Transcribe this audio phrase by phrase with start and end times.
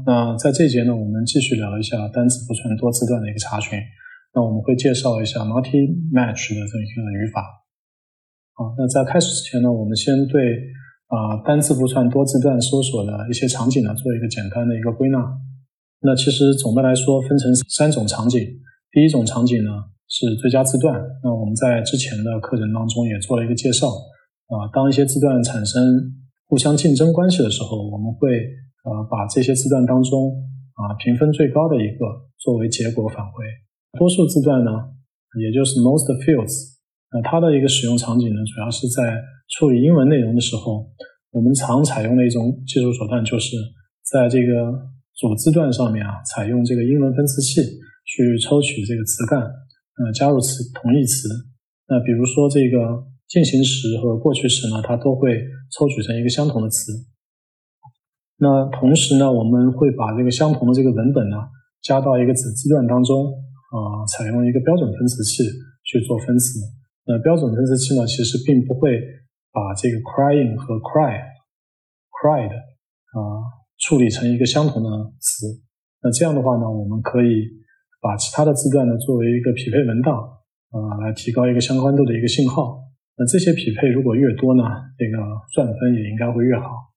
[0.00, 3.78] 那在这节呢，我们继续聊一下单词不串多字段的一个查询。
[4.34, 7.44] 那我们会介绍一下 multi-match 的这么一个语法。
[8.54, 10.40] 好，那在开始之前呢，我们先对
[11.08, 15.18] 啊单字不串多字段搜索的一些场景呢做一个简单的一个归纳。
[16.00, 18.40] 那其实总的来说分成三种场景。
[18.90, 19.70] 第一种场景呢
[20.08, 20.98] 是最佳字段。
[21.22, 23.88] 那我们在之前的课程当中也做了一个介绍。
[23.88, 25.80] 啊，当一些字段产生
[26.48, 28.28] 互相竞争关系的时候，我们会
[28.82, 30.30] 呃把这些字段当中
[30.74, 32.06] 啊评分最高的一个
[32.38, 33.44] 作为结果返回。
[33.98, 34.70] 多数字段呢，
[35.40, 36.78] 也就是 most fields，
[37.12, 39.20] 那它的一个使用场景呢，主要是在
[39.58, 40.88] 处理英文内容的时候，
[41.30, 43.56] 我们常采用的一种技术手段，就是
[44.10, 44.72] 在这个
[45.16, 47.60] 主字段上面啊，采用这个英文分词器
[48.04, 51.28] 去抽取这个词干，呃，加入词同义词。
[51.86, 55.38] 那比如说这个进行时和过去时呢，它都会
[55.76, 56.92] 抽取成一个相同的词。
[58.42, 61.38] 那同时呢，我们会把这个相同的这个文本呢，
[61.80, 63.38] 加到一个子字段当中。
[63.72, 65.48] 啊，采用一个标准分词器
[65.82, 66.60] 去做分词。
[67.06, 69.00] 那标准分词器呢，其实并不会
[69.50, 71.16] 把这个 crying 和 cry
[72.12, 73.16] cried 啊
[73.80, 75.46] 处理成一个相同的词。
[76.02, 77.48] 那这样的话呢，我们可以
[78.02, 80.20] 把其他的字段呢作为一个匹配文档
[80.68, 82.76] 啊，来提高一个相关度的一个信号。
[83.16, 84.68] 那这些匹配如果越多呢，
[84.98, 85.16] 这个
[85.54, 86.91] 算分也应该会越好。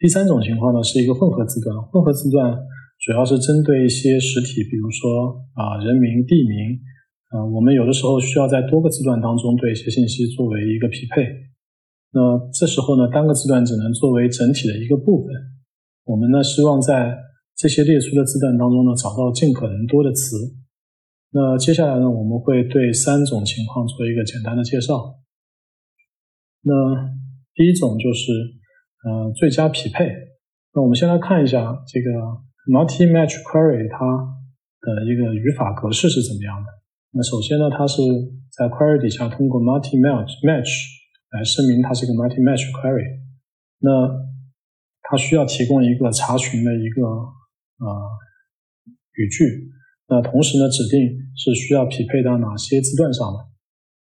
[0.00, 2.56] 第三种情况呢，是一个混合字段，混合字段。
[3.04, 6.80] 主要是针对一些实体，比如说啊人名、地名，
[7.28, 11.28] 啊我们有的时候需要在多个字段当中对一些信息作为一个匹配。
[12.12, 12.20] 那
[12.52, 15.28] 这时候呢，单个字段只能作为整体的一个部分。
[16.04, 17.16] 我们呢希望在
[17.56, 20.56] 这些列出的字段当中呢找到尽可能多的词。
[21.32, 25.20] 那接下来呢，我们会对三种情况做一个简单的介绍。
[26.64, 26.72] 那
[27.54, 28.32] 第一种就是
[29.04, 30.06] 呃最佳匹配。
[30.74, 32.10] 那我们先来看一下这个。
[32.70, 33.98] Multi-match query 它
[34.84, 36.68] 的一个语法格式是怎么样的？
[37.10, 37.98] 那首先呢，它是
[38.52, 40.70] 在 query 底下通过 multi-match match
[41.32, 43.24] 来声明它是一个 multi-match query。
[43.80, 43.88] 那
[45.02, 47.86] 它需要提供一个查询的一个呃
[49.16, 49.72] 语句。
[50.06, 51.00] 那同时呢，指定
[51.34, 53.38] 是需要匹配到哪些字段上的。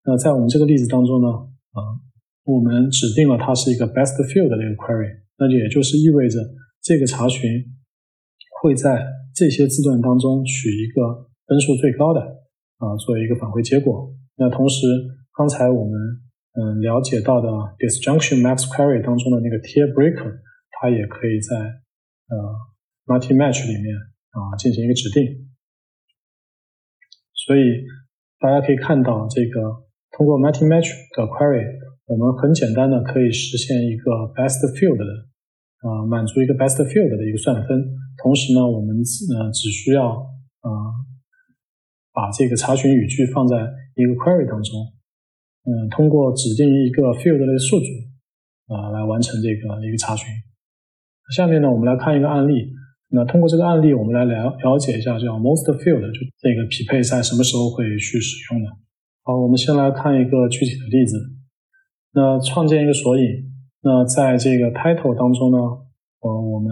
[0.04, 1.30] 那在我们这个例子当中呢，
[1.78, 1.80] 啊，
[2.48, 5.28] 我们指定了它是一个 best field 的那个 query。
[5.38, 6.40] 那也就是意味着
[6.82, 7.44] 这个查询。
[8.60, 12.20] 会在这些字段当中取一个分数最高的
[12.82, 14.10] 啊，作为一个返回结果。
[14.36, 14.88] 那同时，
[15.38, 15.94] 刚才我们
[16.58, 17.48] 嗯了解到的
[17.78, 20.42] disjunction max query 当中的那个 tier breaker，
[20.72, 21.54] 它也可以在
[22.34, 22.36] 呃
[23.06, 23.94] multi match 里面
[24.34, 25.22] 啊进行一个指定。
[27.46, 27.62] 所以
[28.40, 29.86] 大家可以看到，这个
[30.18, 31.62] 通过 multi match 的 query，
[32.08, 35.04] 我们很简单的可以实现一个 best field 的
[35.84, 37.84] 啊满足一个 best field 的一个算分。
[38.24, 40.08] 同时呢，我们呃只需要
[40.64, 40.70] 呃
[42.16, 43.60] 把这个查询语句放在
[44.00, 44.72] 一个 query 当中，
[45.68, 47.86] 嗯，通过指定一个 field 的数组
[48.72, 50.32] 啊来完成这个一个查询。
[51.36, 52.72] 下面呢，我们来看一个案例。
[53.10, 58.70] 那通过这个案例，我们来了了解一下叫 most field 就这个匹配在什么时候会去使用的。
[59.24, 61.37] 好，我们先来看一个具体的例子。
[62.18, 63.46] 那创建一个索引。
[63.86, 65.58] 那在这个 title 当中呢？
[66.20, 66.68] 呃，我们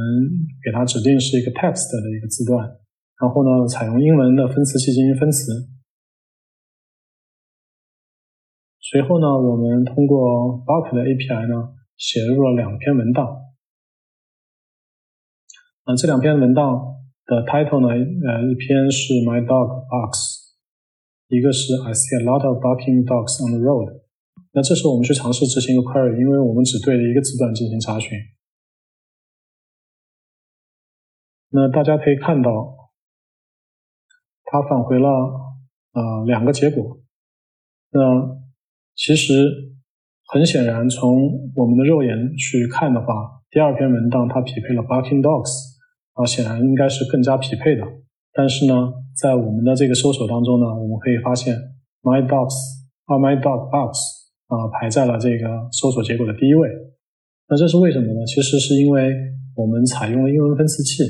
[0.65, 2.65] 给它指定是一个 text 的一个字段，
[3.21, 5.69] 然后呢，采用英文的分词器进行分词。
[8.81, 13.23] 随后呢，我们通过 Bulk 的 API 呢，写入了两篇文档。
[15.83, 20.57] 啊，这两篇文档的 title 呢，呃，一篇是 My Dog Barks，
[21.29, 24.04] 一个是 I see a lot of barking dogs on the road。
[24.55, 28.17] 那这时候我们去尝试执行一个 query，因为我们只对了一个字段进行查询。
[31.49, 32.49] 那大家可以看到，
[34.45, 35.09] 它返回了
[35.91, 36.99] 呃两个结果。
[37.91, 37.99] 那
[38.95, 39.75] 其实
[40.31, 45.51] 很显然，从我们的肉眼去看的话，第二篇文档它匹配了 barking dogs，
[46.13, 47.83] 啊，显然应该是更加匹配的。
[48.31, 51.53] 但是呢，在我们的这个搜索当中呢，我们可以发现
[52.03, 52.55] my dogs
[53.03, 56.69] 啊 my dog box 啊排在了这个搜索结果的第一位。
[57.47, 58.25] 那这是为什么呢？
[58.25, 59.13] 其实是因为
[59.55, 61.03] 我们采用了英文分词器。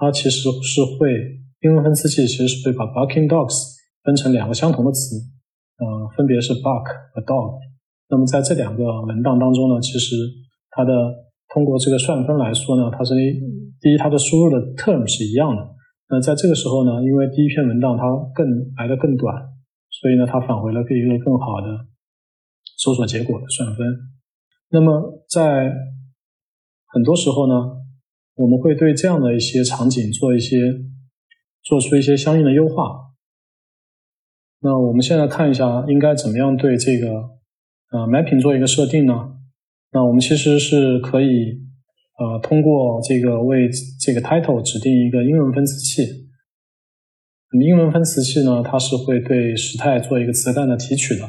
[0.00, 1.10] 它其实是会
[1.66, 3.50] 英文分词器其实是会把 barking dogs
[4.04, 5.16] 分成两个相同的词，
[5.78, 7.58] 呃，分别是 bark 和 dog。
[8.08, 10.14] 那么在这两个文档当中呢，其实
[10.70, 10.92] 它的
[11.52, 13.12] 通过这个算分来说呢，它是
[13.80, 15.66] 第一它的输入的 term 是一样的。
[16.10, 18.46] 那在这个时候呢，因为第一篇文档它更
[18.78, 19.34] 来的更短，
[19.90, 21.66] 所以呢，它返回了一个更好的
[22.78, 23.86] 搜索结果的算分。
[24.70, 25.70] 那么在
[26.86, 27.76] 很多时候呢。
[28.40, 30.56] 我们会对这样的一些场景做一些
[31.64, 33.10] 做出一些相应的优化。
[34.60, 37.08] 那我们现在看一下，应该怎么样对这个
[37.90, 39.12] 呃 mapping 做一个设定呢？
[39.90, 41.58] 那我们其实是可以
[42.20, 43.68] 呃通过这个为
[44.00, 46.28] 这个 title 指定一个英文分词器。
[47.60, 51.24] 英文分词器呢，它是会对时态做一个词干的提取的。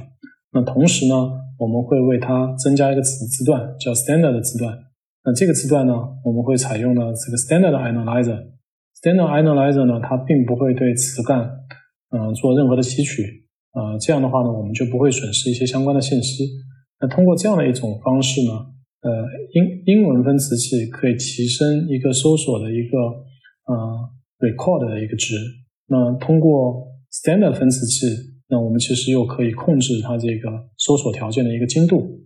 [0.52, 1.14] 那同时呢，
[1.58, 4.78] 我们会为它增加一个子字段，叫 standard 的字段。
[5.24, 5.94] 那这个字段呢，
[6.24, 8.48] 我们会采用呢这个 standard analyzer。
[9.02, 11.40] standard analyzer 呢，它并不会对词干
[12.10, 13.24] 嗯做任何的提取。
[13.74, 16.50] 呃，这样的话呢，我们就不会损失一些相关的信息。
[17.00, 18.52] 那通过这样的一种方式呢，
[19.02, 19.12] 呃，
[19.54, 22.98] 英英文分词器可以提升一个搜索的一个
[23.68, 24.10] 呃
[24.40, 25.36] record 的一个值。
[25.88, 28.08] 那通过 standard 分词器，
[28.50, 32.26] 那我们其实又可以控制它这个搜索条件的一个精度。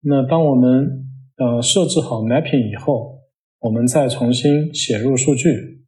[0.00, 1.04] 那当我们
[1.36, 3.20] 呃设置好 mapping 以后，
[3.60, 5.84] 我们再重新写入数据。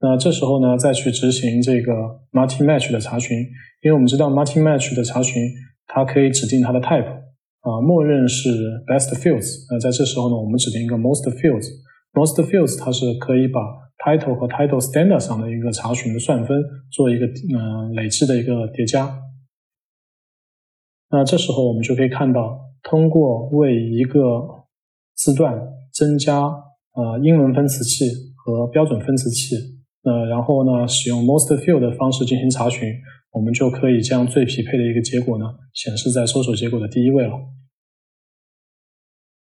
[0.00, 1.92] 那这时候呢，再去执行这个
[2.32, 3.38] multi match 的查询，
[3.82, 5.42] 因为我们知道 multi match 的查询，
[5.86, 7.06] 它可以指定它的 type
[7.60, 8.50] 啊，默认是
[8.86, 9.66] best fields。
[9.70, 11.68] 那在这时候呢，我们指定一个 most fields
[12.12, 13.60] Most fields 它是可以把
[14.04, 19.18] title 和 title standard 上的一个查询的算分做一个嗯累积的一个叠加。
[21.10, 24.20] 那这时候我们就可以看到，通过为一个
[25.14, 25.54] 字段
[25.92, 28.06] 增加呃英文分词器
[28.36, 29.56] 和标准分词器，
[30.02, 32.92] 呃然后呢使用 most field 的方式进行查询，
[33.32, 37.32] 我们就可以将最匹配的一个结果呢显示在搜索结果的第一位了。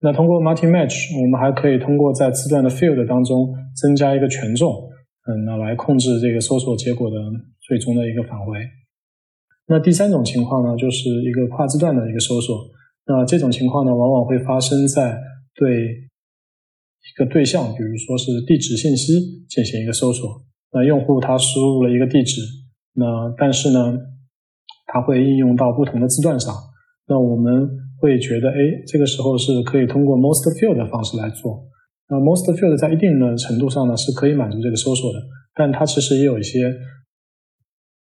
[0.06, 4.70] 那通过 multi match，我们还可以通过在字段的 field 当中增加一个权重，
[5.26, 7.18] 嗯，那来控制这个搜索结果的
[7.66, 8.54] 最终的一个返回。
[9.66, 12.56] 那第三种情况呢，就是一个跨字段的一个搜索。
[13.08, 15.20] 那这种情况呢，往往会发生在
[15.56, 19.12] 对一个对象，比如说是地址信息
[19.50, 20.30] 进行一个搜索。
[20.72, 22.42] 那用户他输入了一个地址，
[22.94, 23.98] 那但是呢，
[24.86, 26.54] 它会应用到不同的字段上。
[27.08, 27.85] 那我们。
[28.00, 28.58] 会觉得，哎，
[28.88, 31.64] 这个时候是可以通过 most field 的方式来做。
[32.08, 35.20] 那 most field 在一定的程度上呢，是可以满足这个搜索的，
[35.56, 36.72] 但它其实也有一些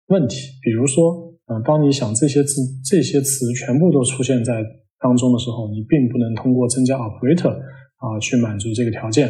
[0.08, 0.36] 问题。
[0.62, 4.62] 比如说，嗯，当你想这些字、这些词全部都出现在
[5.00, 9.28] 当中的时候，你并不能通过增加 operator 啊去满足这个条件。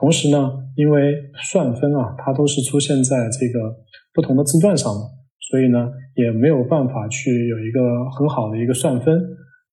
[0.00, 1.12] 同时呢，因为
[1.42, 3.76] 算分啊，它都是出现在这个
[4.14, 5.00] 不同的字段上的，
[5.50, 9.20] 所以呢，也没有办法去有一个很好的一个算分。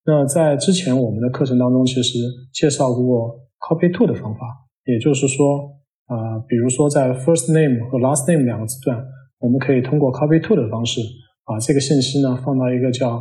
[0.07, 2.19] 那在之前我们的课程当中，其实
[2.53, 4.39] 介绍过 copy to 的方法，
[4.85, 9.03] 也就是说，啊，比如说在 first name 和 last name 两个字段，
[9.39, 11.01] 我们可以通过 copy to 的方式，
[11.43, 13.17] 把这个信息呢放到一个叫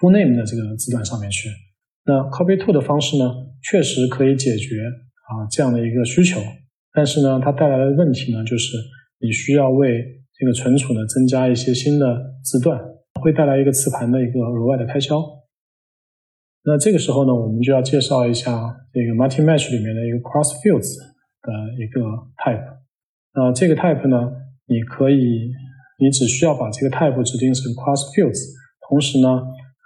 [0.00, 1.50] full name 的这个字段上面去。
[2.06, 3.30] 那 copy to 的方式呢，
[3.62, 4.80] 确实可以解决
[5.28, 6.40] 啊这样的一个需求，
[6.94, 8.78] 但是呢，它带来的问题呢，就是
[9.20, 10.02] 你需要为
[10.32, 12.06] 这个存储呢增加一些新的
[12.42, 12.80] 字段，
[13.20, 15.20] 会带来一个磁盘的一个额外的开销。
[16.68, 18.50] 那这个时候呢，我们就要介绍一下
[18.92, 22.00] 这个 multi match 里面的一个 cross fields 的一个
[22.42, 22.60] type。
[23.32, 24.32] 那这个 type 呢，
[24.66, 25.52] 你可以，
[26.02, 28.50] 你只需要把这个 type 指定成 cross fields，
[28.88, 29.28] 同时呢，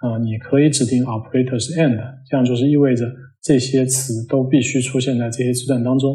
[0.01, 3.05] 啊，你可以指定 operators and，这样就是意味着
[3.43, 6.09] 这些词都必须出现在这些字段当中。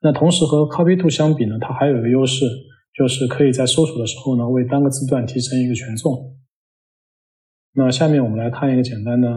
[0.00, 2.46] 那同时和 copy to 相比呢，它还有一个优势，
[2.96, 6.37] 就是可以在搜索的时候呢，为单个字段提升一个权重。
[7.78, 9.28] 那下面我们来看一个简单的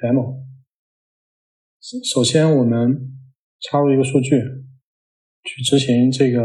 [0.00, 0.42] demo。
[2.12, 3.16] 首先，我们
[3.60, 4.30] 插入一个数据，
[5.44, 6.40] 去执行这个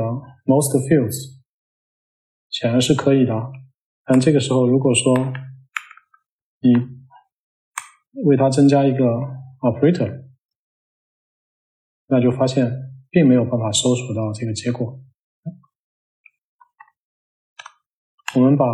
[0.45, 1.41] most fields，
[2.51, 3.33] 显然是可以的。
[4.05, 5.33] 但这个时候，如果说
[6.59, 6.71] 你
[8.25, 9.03] 为它增加一个
[9.61, 10.25] operator，
[12.09, 12.71] 那就发现
[13.09, 15.01] 并没有办法搜索到这个结果。
[18.35, 18.65] 我们把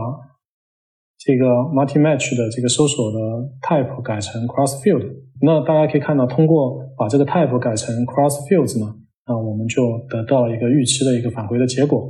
[1.20, 1.46] 这个
[1.76, 3.20] multi match 的这个搜索的
[3.60, 5.04] type 改成 cross field，
[5.42, 8.88] 那大家可以看到，通过把这个 type 改成 cross fields 呢，
[9.28, 12.08] 那我们就得到了一个预期的一个返回的结果。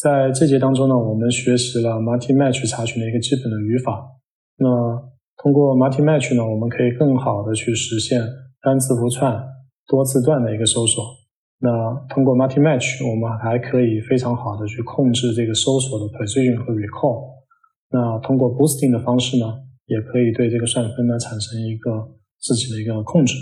[0.00, 4.08] 在这节当中呢，我们学习了 multi match 查询的一个基本的语法。
[4.56, 4.66] 那
[5.36, 8.22] 通过 multi match 呢，我们可以更好的去实现
[8.62, 9.36] 单字符串、
[9.86, 11.04] 多字段的一个搜索。
[11.60, 11.68] 那
[12.08, 17.33] 通过 multi match，我们还可以非常好的去控制这个搜索的 precision 和 recall。
[17.94, 19.46] 那通过 boosting 的方式呢，
[19.86, 22.10] 也可以对这个算分呢产生一个
[22.40, 23.36] 自己的一个控制。